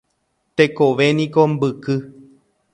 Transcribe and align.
Tekovéniko 0.55 1.41
mbyky 1.51 1.95